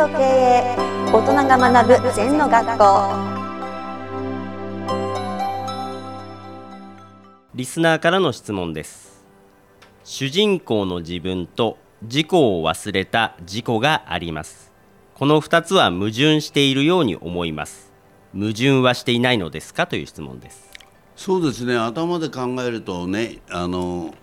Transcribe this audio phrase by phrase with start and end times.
[0.00, 0.76] と経営
[1.12, 2.84] 大人が学ぶ禅の学校。
[7.54, 9.26] リスナーからの質問です。
[10.02, 14.72] 主人公の自分と自己を忘れた自己があります。
[15.16, 17.92] この2つは矛盾しているように思います。
[18.32, 19.86] 矛盾はしていないのですか？
[19.86, 20.70] という質問です。
[21.14, 21.76] そうですね。
[21.76, 24.14] 頭で考えるとねあの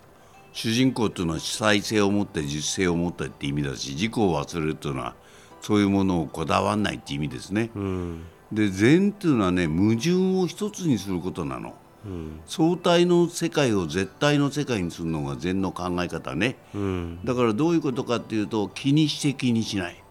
[0.54, 5.14] 主人公というのは主体性を持って実性を持ってって意味だし自己を忘れるというのは
[5.62, 7.72] そういうものをこだわらないって意味ですね。
[7.76, 11.74] うん、で禅っていうのはね矛盾を一つにすることなの。
[12.06, 20.02] うん、相対の世界を絶対の世界にするのが禅の考え方ね、うん、だからどういうことかっていうと気にして気にしない、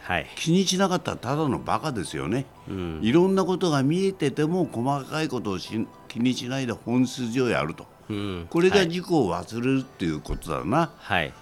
[0.00, 11.32] はい、気にしなかったらただのバカですよね、うん、いろんなことが見えてても細かいことを気にしないで本筋をやると、うん、これが自己を忘れるっていうことだな、はい、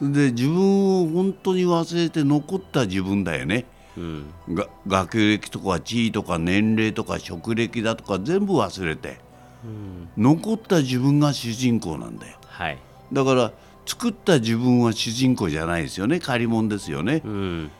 [0.00, 3.64] で自分を本当に忘れて残った自分だよね、
[3.96, 9.18] うん、が学歴とか地位とか年齢とか職歴だとか全部忘れて、
[9.64, 12.78] うん、残った自分が主人公なんだよ、はい、
[13.12, 13.52] だから
[13.86, 16.20] 作った自分は主人公じゃないですよね。
[16.20, 17.70] 借り物ですよね、うん。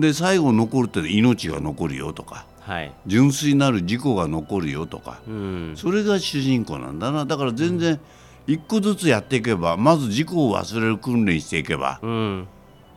[0.00, 7.26] で最後残るって命が残るよとか、はい、純粋なる事故が残るよとか、うん、それが主人公なんだな。
[7.26, 8.00] だから全然
[8.46, 12.48] 一個ずつやっていけばまず事故を忘れる訓練していけば、うん、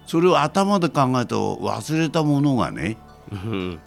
[0.06, 2.98] それを頭で考えると忘れたものがね、
[3.32, 3.80] うん、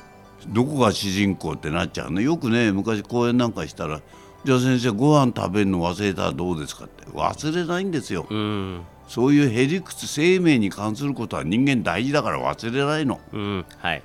[0.49, 2.21] どこが主人公ってなっちゃうの？
[2.21, 4.01] よくね昔講演なんかしたら
[4.45, 7.05] 「じゃあ先生ご飯食べるの忘れたらどうですか?」って。
[7.07, 8.27] 忘れないんですよ。
[8.29, 8.83] うん。
[9.09, 14.03] そういうへりくつ生命に関することは人間大事だから忘れないの、うん、はい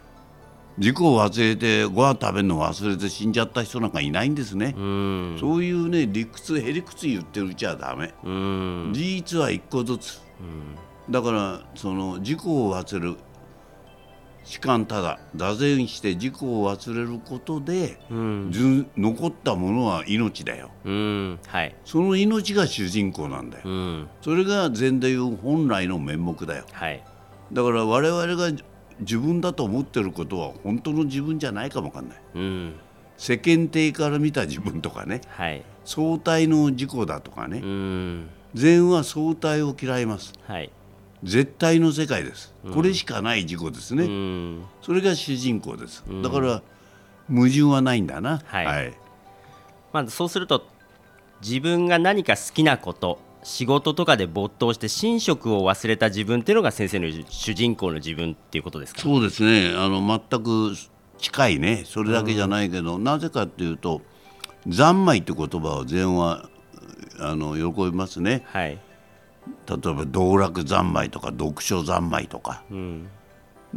[0.79, 10.43] 事故を忘れてご飯食べるの忘れて死んじゃった人なんかいないんですね、うん、そういうね理屈へりくつ言ってるうちはダメ、うん、事実は一個ずつ、う
[11.09, 13.15] ん、だからその事故を忘れる
[14.45, 18.51] 士官ただ座禅して事故を忘れることで、うん、
[18.97, 21.39] 残ったものは命だよ、うん。
[21.47, 27.01] はい、その命が主人公なんだよ、うん、それが禅でいう本来の面目だよ、はい、
[27.53, 28.51] だから我々が
[28.99, 32.75] 自分だと思ってることは本当の自分じゃないかもわかんない、うん、
[33.17, 40.71] 世間体から見た自分とかね、はい、相対の事故だとかね、うん、禅は相対を嫌います、はい。
[41.23, 46.61] 絶対の世界です、これしかない事故ですね、うん、それが主人公です、だから
[47.29, 48.93] 矛盾はないんだな、はい、はい、
[49.93, 50.67] まずそうすると
[51.41, 59.01] 自分が何か好きなこと仕事とかで没頭して寝食を忘れた自分っていうのが先生の主人公の自分っていうことですか？
[59.01, 59.73] そうですね。
[59.75, 60.73] あの全く
[61.17, 61.83] 近いね。
[61.85, 64.01] それだけじゃないけど、うん、なぜかっていうと
[64.69, 66.49] 三昧って言葉を禅は
[67.19, 68.43] あの喜びますね。
[68.47, 68.79] はい。
[69.67, 73.09] 例えば道楽三昧とか読書三昧とか、うん、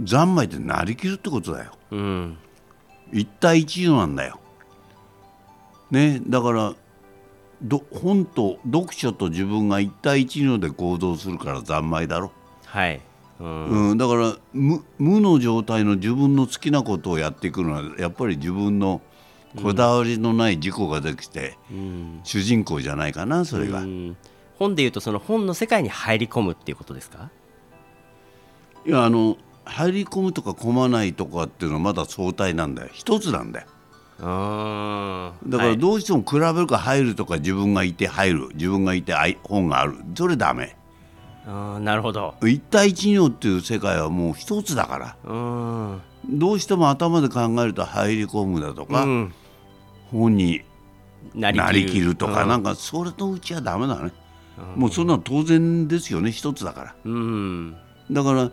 [0.06, 2.38] 三昧ってなりきるってことだよ、うん、
[3.12, 4.38] 一対一のなんだよ。
[5.90, 6.22] ね。
[6.24, 6.74] だから
[7.62, 12.32] ど本と読書と自分が一対一ので行動するから三昧だろ。
[12.66, 13.00] はい、
[13.40, 19.00] うん、うん、だから無無の状態の自分の好きなことをやっていくのはやっぱり自分の
[19.62, 23.80] こだわりのない事故ができて、うん、主人公じゃないかなそれが。
[23.80, 24.16] うん。
[24.58, 27.30] 本でいうとその本の世界に入り込むっていうことですか？
[28.86, 32.88] いやあの入り込むとか込まないとかっていうのはまだ相対なんだよ。
[32.92, 33.66] 一つなんだよ。
[33.66, 33.75] あ
[34.18, 38.48] だからどうしても比べるか入るとか自分がいて入る。
[38.54, 39.96] 自分がいて本がある。
[40.14, 40.76] それダメ。
[41.46, 42.34] あなるほど。
[42.42, 45.16] 一対一行っていう世界はもう一つだから。
[45.24, 49.34] どうしても頭で考えると入り込むだとか、うん、
[50.10, 50.62] 本に
[51.34, 52.16] なりきる。
[52.16, 54.12] とか、うん、なんかそれとうちはダメだね。
[54.74, 56.32] もうそんなの当然ですよね。
[56.32, 57.76] 一つだから、うん、
[58.10, 58.50] だから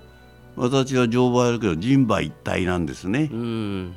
[0.55, 3.95] 私は乗馬やるけど人馬一体なんですね、うん、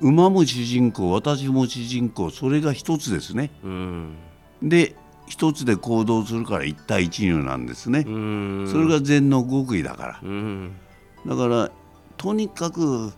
[0.00, 4.16] 馬も主人公私も主人公それが一つですね、うん、
[4.62, 4.94] で
[5.26, 10.22] 一つで行動するから一対一入なんですね、それが禅の極意だから、
[11.26, 11.70] だから
[12.16, 13.12] とにかく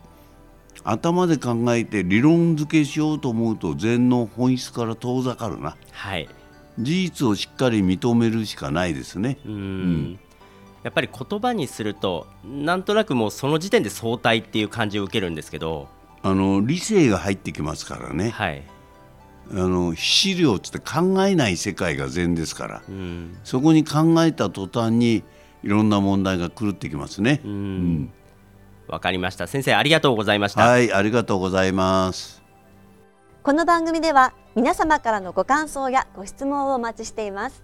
[0.85, 5.77] 頭で考えて理論付けしようと思うと禅の本質から遠ざかるな。
[5.93, 6.29] はい。
[6.79, 9.39] 事実をしっかり認めるしかないですね。
[9.45, 10.19] うん、
[10.83, 15.89] やっぱり言葉にするとなんとなくもうその時点で相対っていう感じを受けるんですけど
[16.23, 18.63] あの理性が入ってきますからね、はい、
[19.51, 25.23] あの資料っつって考えない世界が禅ですから、うん、そこに考えた途端に
[25.63, 27.41] いろんな問題が狂ってきますね。
[27.45, 28.13] うん、うん。
[28.89, 29.47] わかりました。
[29.47, 30.63] 先生ありがとうございました。
[30.63, 32.43] はいありがとうございます。
[33.43, 37.63] この番組では皆様からのご感想やご質問をお待ちしています。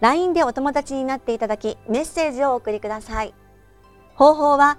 [0.00, 3.34] LINE でお友達になっていただきメッセージをお送りください。
[4.14, 4.78] 方法は